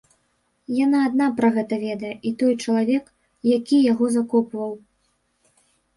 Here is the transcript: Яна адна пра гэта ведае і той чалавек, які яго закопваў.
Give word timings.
Яна 0.85 1.01
адна 1.07 1.27
пра 1.41 1.51
гэта 1.57 1.77
ведае 1.83 2.13
і 2.29 2.33
той 2.41 2.53
чалавек, 2.63 3.05
які 3.55 3.77
яго 3.91 4.05
закопваў. 4.19 4.71